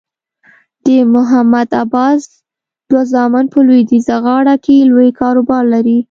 [0.85, 2.21] د محمود عباس
[2.89, 5.99] دوه زامن په لویدیځه غاړه کې لوی کاروبار لري.